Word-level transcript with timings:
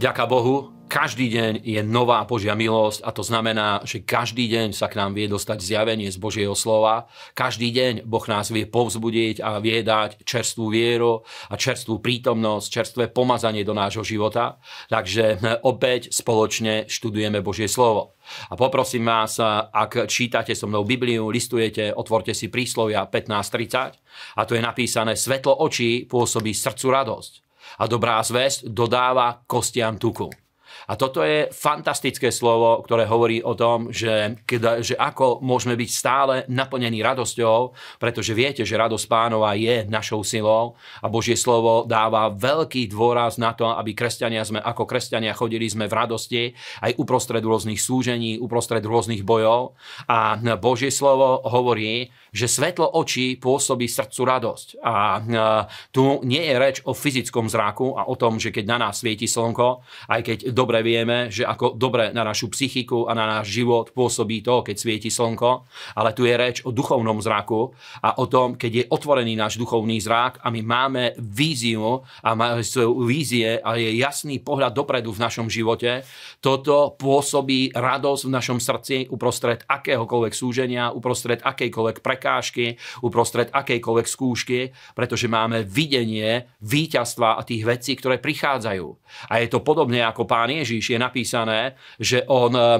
Vďaka 0.00 0.24
Bohu, 0.24 0.72
každý 0.88 1.28
deň 1.28 1.60
je 1.60 1.76
nová 1.84 2.24
Božia 2.24 2.56
milosť 2.56 3.04
a 3.04 3.12
to 3.12 3.20
znamená, 3.20 3.84
že 3.84 4.00
každý 4.00 4.48
deň 4.48 4.72
sa 4.72 4.88
k 4.88 4.96
nám 4.96 5.12
vie 5.12 5.28
dostať 5.28 5.60
zjavenie 5.60 6.08
z 6.08 6.16
Božieho 6.16 6.56
slova. 6.56 7.04
Každý 7.36 7.68
deň 7.68 8.08
Boh 8.08 8.24
nás 8.24 8.48
vie 8.48 8.64
povzbudiť 8.64 9.44
a 9.44 9.60
vie 9.60 9.84
dať 9.84 10.24
čerstvú 10.24 10.72
vieru 10.72 11.20
a 11.52 11.54
čerstvú 11.60 12.00
prítomnosť, 12.00 12.66
čerstvé 12.72 13.04
pomazanie 13.12 13.60
do 13.60 13.76
nášho 13.76 14.00
života. 14.00 14.56
Takže 14.88 15.36
opäť 15.68 16.16
spoločne 16.16 16.88
študujeme 16.88 17.44
Božie 17.44 17.68
slovo. 17.68 18.16
A 18.48 18.56
poprosím 18.56 19.04
vás, 19.04 19.36
ak 19.68 20.08
čítate 20.08 20.56
so 20.56 20.64
mnou 20.64 20.88
Bibliu, 20.88 21.28
listujete, 21.28 21.92
otvorte 21.92 22.32
si 22.32 22.48
príslovia 22.48 23.04
15.30 23.04 24.00
a 24.40 24.42
tu 24.48 24.56
je 24.56 24.64
napísané 24.64 25.12
Svetlo 25.12 25.60
očí 25.60 26.08
pôsobí 26.08 26.56
srdcu 26.56 26.88
radosť 26.88 27.49
a 27.78 27.84
dobrá 27.86 28.18
zväzť 28.24 28.72
dodáva 28.72 29.44
kostiam 29.46 30.00
tuku. 30.00 30.32
A 30.90 30.98
toto 30.98 31.22
je 31.22 31.46
fantastické 31.54 32.34
slovo, 32.34 32.82
ktoré 32.82 33.06
hovorí 33.06 33.38
o 33.46 33.54
tom, 33.54 33.94
že, 33.94 34.42
že 34.82 34.98
ako 34.98 35.38
môžeme 35.38 35.78
byť 35.78 35.90
stále 35.94 36.34
naplnení 36.50 36.98
radosťou, 36.98 37.70
pretože 38.02 38.34
viete, 38.34 38.66
že 38.66 38.74
radosť 38.74 39.06
pánova 39.06 39.54
je 39.54 39.86
našou 39.86 40.26
silou 40.26 40.74
a 40.98 41.06
Božie 41.06 41.38
slovo 41.38 41.86
dáva 41.86 42.34
veľký 42.34 42.90
dôraz 42.90 43.38
na 43.38 43.54
to, 43.54 43.70
aby 43.70 43.94
kresťania 43.94 44.42
sme 44.42 44.58
ako 44.58 44.82
kresťania 44.82 45.30
chodili 45.30 45.70
sme 45.70 45.86
v 45.86 45.94
radosti 45.94 46.42
aj 46.82 46.98
uprostred 46.98 47.46
rôznych 47.46 47.78
súžení, 47.78 48.42
uprostred 48.42 48.82
rôznych 48.82 49.22
bojov. 49.22 49.78
A 50.10 50.34
Božie 50.58 50.90
slovo 50.90 51.38
hovorí, 51.46 52.10
že 52.34 52.50
svetlo 52.50 52.98
očí 52.98 53.38
pôsobí 53.38 53.86
srdcu 53.86 54.22
radosť. 54.26 54.68
A 54.82 55.22
tu 55.94 56.18
nie 56.26 56.42
je 56.50 56.54
reč 56.58 56.76
o 56.82 56.94
fyzickom 56.94 57.46
zraku 57.46 57.94
a 57.94 58.10
o 58.10 58.18
tom, 58.18 58.42
že 58.42 58.50
keď 58.50 58.64
na 58.66 58.78
nás 58.90 59.02
svieti 59.02 59.30
slnko, 59.30 59.82
aj 60.10 60.20
keď 60.26 60.38
dobre 60.50 60.79
vieme, 60.80 61.32
že 61.32 61.46
ako 61.46 61.74
dobre 61.74 62.12
na 62.12 62.22
našu 62.22 62.52
psychiku 62.52 63.08
a 63.08 63.16
na 63.16 63.26
náš 63.38 63.50
život 63.50 63.90
pôsobí 63.90 64.44
to, 64.44 64.62
keď 64.62 64.76
svieti 64.76 65.10
slnko, 65.10 65.66
ale 65.96 66.14
tu 66.14 66.28
je 66.28 66.34
reč 66.36 66.56
o 66.62 66.70
duchovnom 66.70 67.18
zraku 67.18 67.74
a 68.04 68.22
o 68.22 68.30
tom, 68.30 68.54
keď 68.54 68.72
je 68.72 68.84
otvorený 68.88 69.34
náš 69.34 69.58
duchovný 69.58 69.98
zrak 69.98 70.38
a 70.44 70.48
my 70.54 70.60
máme 70.62 71.04
víziu 71.18 72.06
a 72.22 72.30
máme 72.38 72.62
svoju 72.62 73.04
vízie 73.04 73.58
a 73.58 73.74
je 73.74 73.98
jasný 73.98 74.38
pohľad 74.38 74.70
dopredu 74.70 75.10
v 75.10 75.22
našom 75.22 75.50
živote, 75.50 76.06
toto 76.38 76.94
pôsobí 76.94 77.74
radosť 77.74 78.22
v 78.26 78.34
našom 78.34 78.58
srdci 78.62 79.10
uprostred 79.10 79.66
akéhokoľvek 79.66 80.32
súženia, 80.32 80.94
uprostred 80.94 81.42
akejkoľvek 81.42 81.98
prekážky, 81.98 82.78
uprostred 83.02 83.50
akejkoľvek 83.50 84.06
skúšky, 84.06 84.60
pretože 84.94 85.26
máme 85.26 85.66
videnie 85.66 86.46
víťazstva 86.62 87.34
a 87.34 87.42
tých 87.42 87.66
vecí, 87.66 87.98
ktoré 87.98 88.22
prichádzajú. 88.22 88.86
A 89.26 89.42
je 89.42 89.48
to 89.50 89.64
podobne 89.64 89.98
ako 90.06 90.24
pán 90.30 90.54
Ježiš 90.54 90.69
Ježiš 90.70 90.94
je 90.94 90.98
napísané, 91.02 91.74
že 91.98 92.22
on 92.30 92.54
eh, 92.54 92.78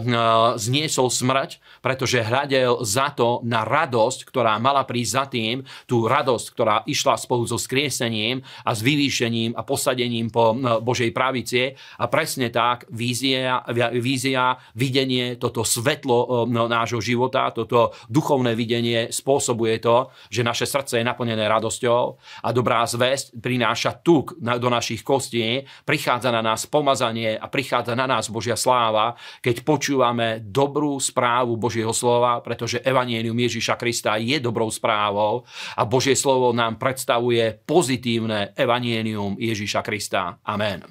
zniesol 0.54 1.10
smrť, 1.10 1.58
pretože 1.82 2.22
hľadel 2.22 2.86
za 2.86 3.10
to 3.10 3.42
na 3.42 3.66
radosť, 3.66 4.22
ktorá 4.30 4.54
mala 4.62 4.86
prísť 4.86 5.10
za 5.10 5.24
tým, 5.26 5.66
tú 5.90 6.06
radosť, 6.06 6.46
ktorá 6.54 6.76
išla 6.86 7.18
spolu 7.18 7.50
so 7.50 7.58
skriesením 7.58 8.46
a 8.62 8.70
s 8.70 8.86
vyvýšením 8.86 9.58
a 9.58 9.66
posadením 9.66 10.30
po 10.30 10.54
eh, 10.54 10.78
Božej 10.78 11.10
pravici. 11.10 11.74
A 11.98 12.06
presne 12.06 12.54
tak 12.54 12.86
vízia, 12.94 13.66
vízia 13.98 14.54
videnie, 14.78 15.34
toto 15.34 15.66
svetlo 15.66 16.46
eh, 16.46 16.70
nášho 16.70 17.02
života, 17.02 17.50
toto 17.50 17.90
duchovné 18.06 18.54
videnie 18.54 19.10
spôsobuje 19.10 19.82
to, 19.82 20.14
že 20.30 20.46
naše 20.46 20.70
srdce 20.70 21.02
je 21.02 21.04
naplnené 21.04 21.42
radosťou 21.50 22.02
a 22.46 22.48
dobrá 22.54 22.86
zväzť 22.86 23.42
prináša 23.42 23.98
tuk 23.98 24.38
do 24.38 24.68
našich 24.70 25.02
kostí, 25.02 25.64
prichádza 25.82 26.28
na 26.28 26.44
nás 26.44 26.68
pomazanie 26.68 27.40
a 27.40 27.48
prichádza 27.48 27.69
prichádza 27.70 27.94
na 27.94 28.10
nás 28.10 28.26
Božia 28.26 28.58
sláva, 28.58 29.14
keď 29.38 29.62
počúvame 29.62 30.42
dobrú 30.42 30.98
správu 30.98 31.54
Božieho 31.54 31.94
slova, 31.94 32.42
pretože 32.42 32.82
Evangelium 32.82 33.38
Ježíša 33.38 33.78
Krista 33.78 34.18
je 34.18 34.42
dobrou 34.42 34.74
správou 34.74 35.46
a 35.78 35.86
Božie 35.86 36.18
slovo 36.18 36.50
nám 36.50 36.82
predstavuje 36.82 37.62
pozitívne 37.62 38.58
Evangelium 38.58 39.38
Ježíša 39.38 39.86
Krista. 39.86 40.42
Amen. 40.42 40.82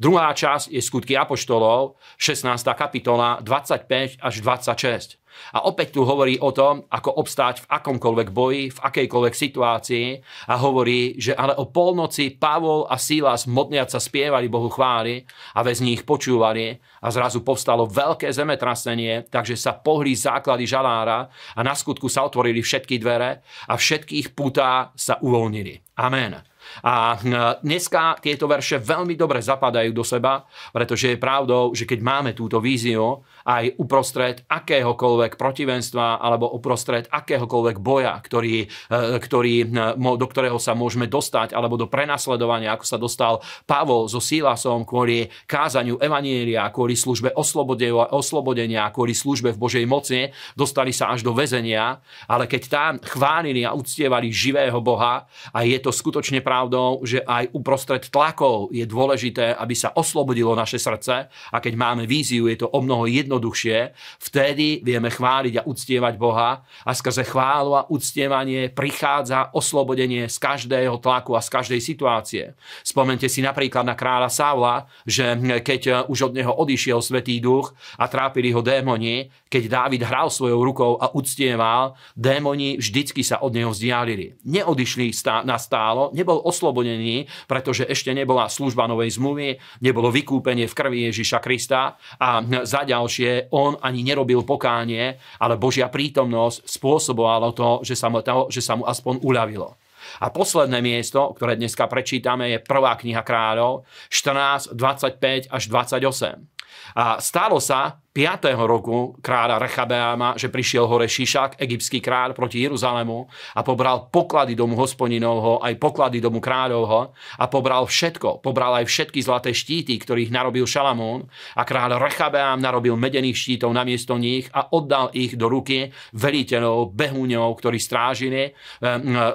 Druhá 0.00 0.32
časť 0.32 0.72
je 0.72 0.80
skutky 0.80 1.12
Apoštolov, 1.12 2.00
16. 2.16 2.48
kapitola, 2.72 3.44
25 3.44 4.16
až 4.24 4.34
26. 4.40 5.20
A 5.54 5.66
opäť 5.70 5.96
tu 5.96 6.02
hovorí 6.02 6.38
o 6.40 6.50
tom, 6.50 6.84
ako 6.90 7.20
obstáť 7.20 7.64
v 7.64 7.70
akomkoľvek 7.70 8.28
boji, 8.34 8.64
v 8.74 8.82
akejkoľvek 8.82 9.34
situácii 9.34 10.06
a 10.50 10.54
hovorí, 10.58 11.14
že 11.20 11.36
ale 11.36 11.54
o 11.58 11.70
polnoci 11.70 12.34
Pavol 12.34 12.86
a 12.90 12.98
Sílas 12.98 13.46
modniac 13.46 13.92
sa 13.92 14.02
spievali 14.02 14.50
Bohu 14.50 14.68
chváli 14.68 15.22
a 15.54 15.62
väzni 15.62 15.94
ich 15.94 16.02
počúvali 16.02 16.74
a 17.04 17.08
zrazu 17.12 17.44
povstalo 17.44 17.86
veľké 17.86 18.32
zemetrasenie, 18.32 19.28
takže 19.28 19.54
sa 19.54 19.76
pohli 19.76 20.16
základy 20.16 20.64
žalára 20.64 21.28
a 21.54 21.60
na 21.60 21.76
skutku 21.76 22.08
sa 22.08 22.24
otvorili 22.24 22.64
všetky 22.64 22.96
dvere 22.98 23.44
a 23.68 23.74
všetkých 23.76 24.32
putá 24.32 24.90
sa 24.96 25.20
uvoľnili. 25.20 25.94
Amen. 25.94 26.42
A 26.82 27.20
dneska 27.60 28.18
tieto 28.18 28.48
verše 28.48 28.80
veľmi 28.80 29.14
dobre 29.14 29.38
zapadajú 29.44 29.92
do 29.92 30.02
seba, 30.02 30.42
pretože 30.72 31.12
je 31.12 31.20
pravdou, 31.20 31.76
že 31.76 31.84
keď 31.84 32.00
máme 32.00 32.30
túto 32.32 32.58
víziu 32.58 33.22
aj 33.44 33.76
uprostred 33.78 34.42
akéhokoľvek 34.48 35.23
protivenstva 35.32 36.20
alebo 36.20 36.52
uprostred 36.52 37.08
akéhokoľvek 37.08 37.76
boja, 37.80 38.20
ktorý, 38.20 38.68
e, 38.68 39.16
ktorý, 39.16 39.72
do 39.96 40.26
ktorého 40.28 40.60
sa 40.60 40.76
môžeme 40.76 41.08
dostať, 41.08 41.56
alebo 41.56 41.80
do 41.80 41.88
prenasledovania, 41.88 42.76
ako 42.76 42.84
sa 42.84 43.00
dostal 43.00 43.40
Pavol 43.64 44.12
so 44.12 44.20
Sílasom 44.20 44.84
kvôli 44.84 45.32
kázaniu 45.48 45.96
Evanielia, 45.96 46.68
kvôli 46.68 46.92
službe 46.92 47.32
oslobodenia, 47.32 48.92
kvôli 48.92 49.16
službe 49.16 49.56
v 49.56 49.60
Božej 49.60 49.84
moci, 49.88 50.28
dostali 50.52 50.92
sa 50.92 51.14
až 51.14 51.24
do 51.24 51.32
väzenia, 51.32 52.02
ale 52.28 52.44
keď 52.44 52.62
tam 52.68 52.92
chválili 53.00 53.64
a 53.64 53.72
uctievali 53.72 54.28
živého 54.28 54.76
Boha 54.84 55.24
a 55.54 55.58
je 55.64 55.78
to 55.80 55.94
skutočne 55.94 56.44
pravdou, 56.44 57.00
že 57.06 57.22
aj 57.22 57.54
uprostred 57.54 58.10
tlakov 58.10 58.74
je 58.74 58.84
dôležité, 58.84 59.54
aby 59.54 59.72
sa 59.72 59.94
oslobodilo 59.94 60.52
naše 60.52 60.76
srdce 60.76 61.30
a 61.30 61.56
keď 61.62 61.74
máme 61.78 62.04
víziu, 62.10 62.50
je 62.50 62.58
to 62.58 62.68
o 62.68 62.82
mnoho 62.82 63.06
jednoduchšie, 63.06 63.94
vtedy 64.18 64.82
vieme 64.82 65.13
chváliť 65.14 65.62
a 65.62 65.66
uctievať 65.70 66.14
Boha 66.18 66.66
a 66.82 66.90
skrze 66.90 67.22
chválu 67.22 67.78
a 67.78 67.86
uctievanie 67.86 68.74
prichádza 68.74 69.54
oslobodenie 69.54 70.26
z 70.26 70.36
každého 70.42 70.98
tlaku 70.98 71.38
a 71.38 71.40
z 71.40 71.48
každej 71.54 71.80
situácie. 71.80 72.58
Spomente 72.82 73.30
si 73.30 73.38
napríklad 73.38 73.86
na 73.86 73.94
kráľa 73.94 74.26
Saula, 74.26 74.90
že 75.06 75.38
keď 75.62 76.10
už 76.10 76.30
od 76.30 76.32
neho 76.34 76.50
odišiel 76.50 76.98
Svetý 76.98 77.38
duch 77.38 77.70
a 78.00 78.10
trápili 78.10 78.50
ho 78.50 78.64
démoni, 78.64 79.30
keď 79.46 79.62
Dávid 79.68 80.02
hral 80.02 80.32
svojou 80.32 80.64
rukou 80.64 80.98
a 80.98 81.12
uctieval, 81.14 81.94
démoni 82.18 82.80
vždycky 82.80 83.20
sa 83.22 83.38
od 83.44 83.54
neho 83.54 83.70
vzdialili. 83.70 84.40
Neodišli 84.42 85.12
na 85.44 85.60
stálo, 85.60 86.08
nebol 86.16 86.40
oslobodený, 86.40 87.28
pretože 87.44 87.84
ešte 87.84 88.16
nebola 88.16 88.48
služba 88.48 88.88
novej 88.88 89.20
zmluvy, 89.20 89.60
nebolo 89.84 90.08
vykúpenie 90.08 90.64
v 90.64 90.74
krvi 90.74 90.98
Ježiša 91.12 91.38
Krista 91.44 92.00
a 92.16 92.40
za 92.64 92.88
ďalšie 92.88 93.52
on 93.52 93.76
ani 93.84 94.00
nerobil 94.00 94.40
pokánie, 94.48 95.03
ale 95.40 95.60
Božia 95.60 95.90
prítomnosť 95.90 96.68
spôsobovalo 96.68 97.52
to, 97.52 97.70
že 97.82 97.94
sa 97.98 98.08
mu, 98.08 98.20
to, 98.24 98.48
že 98.48 98.60
sa 98.62 98.78
mu 98.78 98.84
aspoň 98.86 99.20
uľavilo. 99.24 99.76
A 100.20 100.28
posledné 100.30 100.84
miesto, 100.84 101.32
ktoré 101.32 101.56
dneska 101.56 101.88
prečítame, 101.88 102.52
je 102.52 102.58
prvá 102.60 102.94
kniha 102.94 103.24
kráľov 103.24 103.88
14, 104.12 104.76
25 104.76 105.48
až 105.50 105.62
28. 105.72 106.53
A 106.94 107.18
stalo 107.18 107.58
sa, 107.58 108.00
5. 108.14 108.54
roku 108.70 109.18
kráľa 109.18 109.58
Rechabeáma, 109.58 110.38
že 110.38 110.46
prišiel 110.46 110.86
hore 110.86 111.10
Šišak, 111.10 111.58
egyptský 111.58 111.98
kráľ 111.98 112.30
proti 112.30 112.62
Jeruzalému 112.62 113.26
a 113.58 113.60
pobral 113.66 114.06
poklady 114.06 114.54
domu 114.54 114.78
hospodinovho, 114.78 115.58
aj 115.58 115.74
poklady 115.82 116.22
domu 116.22 116.38
kráľovho 116.38 117.10
a 117.10 117.44
pobral 117.50 117.90
všetko. 117.90 118.38
Pobral 118.38 118.78
aj 118.78 118.86
všetky 118.86 119.18
zlaté 119.18 119.50
štíty, 119.50 119.98
ktorých 119.98 120.30
narobil 120.30 120.62
Šalamún 120.62 121.26
a 121.58 121.66
kráľ 121.66 121.98
Rechabeám 121.98 122.62
narobil 122.62 122.94
medených 122.94 123.34
štítov 123.34 123.74
namiesto 123.74 124.14
nich 124.14 124.46
a 124.54 124.70
oddal 124.70 125.10
ich 125.10 125.34
do 125.34 125.50
ruky 125.50 125.90
veliteľov, 126.14 126.94
behúňov, 126.94 127.50
ktorí 127.58 127.82
strážili 127.82 128.54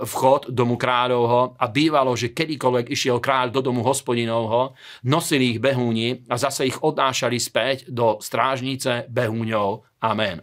vchod 0.08 0.56
domu 0.56 0.80
kráľovho 0.80 1.60
a 1.60 1.68
bývalo, 1.68 2.16
že 2.16 2.32
kedykoľvek 2.32 2.96
išiel 2.96 3.20
kráľ 3.20 3.52
do 3.52 3.60
domu 3.60 3.84
hospodinovho, 3.84 4.72
nosili 5.04 5.52
ich 5.52 5.60
behúni 5.60 6.24
a 6.32 6.40
zase 6.40 6.72
ich 6.72 6.80
odnášali 6.80 7.19
späť 7.42 7.92
do 7.92 8.24
strážni 8.24 8.70
strážnice 8.70 9.10
behúňov. 9.10 9.84
Amen. 10.00 10.40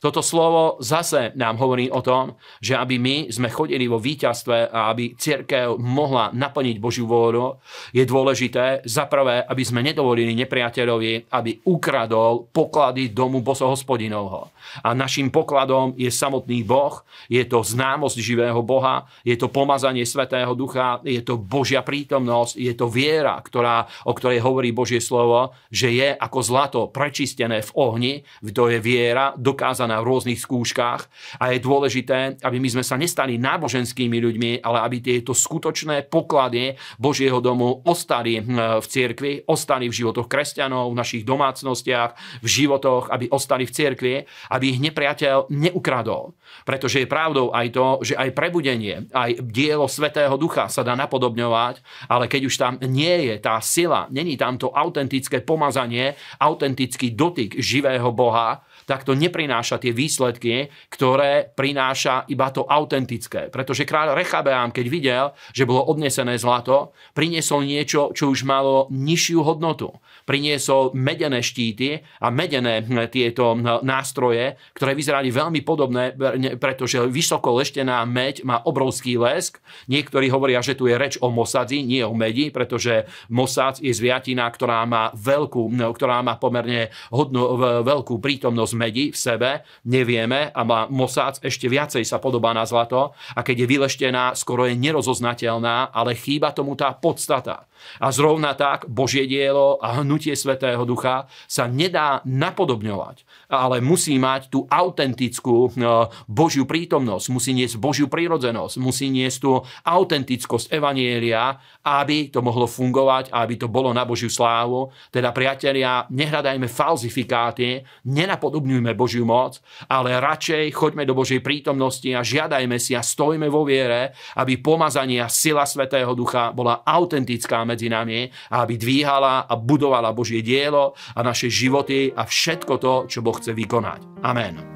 Toto 0.00 0.20
slovo 0.20 0.76
zase 0.84 1.32
nám 1.34 1.56
hovorí 1.56 1.88
o 1.88 2.04
tom, 2.04 2.36
že 2.60 2.76
aby 2.76 3.00
my 3.00 3.16
sme 3.32 3.48
chodili 3.48 3.88
vo 3.88 3.96
víťazstve 3.96 4.68
a 4.68 4.92
aby 4.92 5.16
církev 5.16 5.80
mohla 5.80 6.30
naplniť 6.36 6.76
Božiu 6.76 7.08
vôľu, 7.08 7.58
je 7.96 8.04
dôležité 8.04 8.84
za 8.84 9.08
prvé, 9.08 9.42
aby 9.42 9.62
sme 9.64 9.80
nedovolili 9.80 10.36
nepriateľovi, 10.36 11.32
aby 11.32 11.50
ukradol 11.64 12.48
poklady 12.52 13.10
domu 13.10 13.40
bosohospodinovho. 13.40 14.52
A 14.82 14.92
našim 14.92 15.30
pokladom 15.30 15.94
je 15.94 16.10
samotný 16.10 16.66
Boh, 16.66 17.00
je 17.30 17.42
to 17.46 17.62
známosť 17.62 18.18
živého 18.18 18.60
Boha, 18.66 19.06
je 19.22 19.38
to 19.38 19.48
pomazanie 19.48 20.02
Svetého 20.02 20.52
Ducha, 20.58 21.00
je 21.06 21.22
to 21.22 21.38
Božia 21.38 21.80
prítomnosť, 21.86 22.58
je 22.58 22.74
to 22.74 22.90
viera, 22.90 23.38
ktorá, 23.38 23.86
o 24.04 24.12
ktorej 24.12 24.42
hovorí 24.42 24.74
Božie 24.74 24.98
slovo, 24.98 25.54
že 25.70 25.94
je 25.94 26.08
ako 26.12 26.38
zlato 26.42 26.80
prečistené 26.90 27.62
v 27.62 27.70
ohni, 27.78 28.14
to 28.50 28.72
je 28.72 28.80
viera, 28.80 29.36
dokázaná 29.66 29.98
v 29.98 30.06
rôznych 30.14 30.38
skúškach 30.38 31.10
a 31.42 31.50
je 31.50 31.58
dôležité, 31.58 32.38
aby 32.38 32.62
my 32.62 32.70
sme 32.70 32.84
sa 32.86 32.94
nestali 32.94 33.34
náboženskými 33.34 34.14
ľuďmi, 34.22 34.62
ale 34.62 34.78
aby 34.86 35.02
tieto 35.02 35.34
skutočné 35.34 36.06
poklady 36.06 36.78
Božieho 37.02 37.42
domu 37.42 37.82
ostali 37.82 38.38
hm, 38.38 38.78
v 38.78 38.86
cirkvi, 38.86 39.32
ostali 39.50 39.90
v 39.90 39.96
životoch 39.98 40.30
kresťanov, 40.30 40.94
v 40.94 40.98
našich 41.02 41.26
domácnostiach, 41.26 42.38
v 42.38 42.46
životoch, 42.46 43.10
aby 43.10 43.26
ostali 43.34 43.66
v 43.66 43.74
cirkvi, 43.74 44.14
aby 44.54 44.64
ich 44.70 44.78
nepriateľ 44.78 45.50
neukradol. 45.50 46.38
Pretože 46.62 47.02
je 47.02 47.10
pravdou 47.10 47.50
aj 47.50 47.66
to, 47.74 47.86
že 48.06 48.14
aj 48.14 48.38
prebudenie, 48.38 49.10
aj 49.10 49.42
dielo 49.50 49.90
Svetého 49.90 50.38
Ducha 50.38 50.70
sa 50.70 50.86
dá 50.86 50.94
napodobňovať, 50.94 51.82
ale 52.06 52.30
keď 52.30 52.42
už 52.46 52.54
tam 52.54 52.78
nie 52.86 53.34
je 53.34 53.42
tá 53.42 53.58
sila, 53.58 54.06
není 54.14 54.38
tam 54.38 54.54
to 54.54 54.70
autentické 54.70 55.42
pomazanie, 55.42 56.14
autentický 56.38 57.18
dotyk 57.18 57.58
živého 57.58 58.14
Boha, 58.14 58.62
tak 58.86 59.02
to 59.02 59.18
neprináša 59.18 59.82
tie 59.82 59.90
výsledky, 59.90 60.70
ktoré 60.88 61.50
prináša 61.50 62.22
iba 62.30 62.48
to 62.54 62.62
autentické. 62.64 63.50
Pretože 63.50 63.82
kráľ 63.82 64.14
Rechabeám, 64.14 64.70
keď 64.70 64.86
videl, 64.86 65.24
že 65.50 65.66
bolo 65.66 65.90
odnesené 65.90 66.38
zlato, 66.38 66.94
priniesol 67.10 67.66
niečo, 67.66 68.14
čo 68.14 68.30
už 68.30 68.46
malo 68.46 68.86
nižšiu 68.94 69.42
hodnotu. 69.42 69.90
Priniesol 70.22 70.94
medené 70.94 71.42
štíty 71.42 71.98
a 72.22 72.30
medené 72.30 72.86
hm, 72.86 73.10
tieto 73.10 73.58
hm, 73.58 73.82
nástroje, 73.82 74.54
ktoré 74.78 74.94
vyzerali 74.94 75.34
veľmi 75.34 75.66
podobné, 75.66 76.14
pretože 76.56 77.02
vysoko 77.10 77.58
leštená 77.58 78.06
meď 78.06 78.46
má 78.46 78.62
obrovský 78.62 79.18
lesk. 79.18 79.58
Niektorí 79.90 80.30
hovoria, 80.30 80.62
že 80.62 80.78
tu 80.78 80.86
je 80.86 80.94
reč 80.94 81.18
o 81.18 81.26
mosadzi, 81.34 81.82
nie 81.82 82.06
o 82.06 82.14
medi, 82.14 82.54
pretože 82.54 83.10
mosadz 83.34 83.82
je 83.82 83.90
zviatina, 83.90 84.46
ktorá 84.46 84.86
má 84.86 85.10
veľkú, 85.10 85.74
hm, 85.74 85.90
ktorá 85.90 86.22
má 86.22 86.38
pomerne 86.38 86.94
hodnú, 87.10 87.58
veľkú 87.82 88.22
prítomnosť 88.22 88.75
medi 88.76 89.08
v 89.10 89.16
sebe, 89.16 89.50
nevieme 89.88 90.52
a 90.52 90.60
má 90.62 90.84
Mossad 90.92 91.40
ešte 91.40 91.66
viacej 91.66 92.04
sa 92.04 92.20
podobá 92.20 92.52
na 92.52 92.68
zlato 92.68 93.16
a 93.32 93.40
keď 93.40 93.64
je 93.64 93.70
vyleštená, 93.72 94.36
skoro 94.36 94.68
je 94.68 94.76
nerozoznateľná, 94.76 95.90
ale 95.92 96.12
chýba 96.12 96.52
tomu 96.52 96.76
tá 96.76 96.92
podstata. 96.92 97.64
A 98.00 98.08
zrovna 98.08 98.56
tak 98.56 98.88
Božie 98.88 99.28
dielo 99.28 99.76
a 99.78 100.00
hnutie 100.00 100.32
Svetého 100.32 100.82
Ducha 100.88 101.28
sa 101.46 101.68
nedá 101.68 102.24
napodobňovať, 102.24 103.22
ale 103.52 103.84
musí 103.84 104.16
mať 104.16 104.48
tú 104.48 104.64
autentickú 104.66 105.70
no, 105.76 106.08
Božiu 106.26 106.64
prítomnosť, 106.64 107.26
musí 107.30 107.52
niesť 107.52 107.76
Božiu 107.76 108.08
prírodzenosť, 108.10 108.74
musí 108.80 109.12
niesť 109.12 109.38
tú 109.38 109.60
autentickosť 109.84 110.72
Evanielia, 110.72 111.60
aby 111.84 112.32
to 112.32 112.40
mohlo 112.40 112.66
fungovať 112.66 113.30
aby 113.30 113.54
to 113.60 113.68
bolo 113.70 113.94
na 113.94 114.02
Božiu 114.02 114.32
slávu. 114.32 114.90
Teda 115.12 115.30
priatelia, 115.30 116.08
nehľadajme 116.10 116.66
falzifikáty, 116.66 117.84
nenapodobňujme 118.02 118.65
Božiu 118.96 119.22
moc, 119.22 119.62
ale 119.86 120.18
radšej 120.18 120.74
choďme 120.74 121.06
do 121.06 121.14
Božej 121.14 121.40
prítomnosti 121.40 122.06
a 122.10 122.20
žiadajme 122.20 122.76
si 122.82 122.98
a 122.98 123.02
stojme 123.02 123.46
vo 123.46 123.62
viere, 123.62 124.12
aby 124.36 124.58
pomazanie 124.58 125.22
a 125.22 125.30
sila 125.30 125.62
Svetého 125.64 126.12
Ducha 126.12 126.50
bola 126.50 126.82
autentická 126.82 127.62
medzi 127.62 127.86
nami 127.86 128.26
a 128.50 128.66
aby 128.66 128.74
dvíhala 128.74 129.46
a 129.46 129.54
budovala 129.54 130.10
Božie 130.10 130.42
dielo 130.42 130.98
a 131.14 131.20
naše 131.22 131.46
životy 131.46 132.10
a 132.10 132.26
všetko 132.26 132.74
to, 132.78 132.94
čo 133.06 133.22
Boh 133.22 133.36
chce 133.38 133.54
vykonať. 133.54 134.22
Amen. 134.26 134.75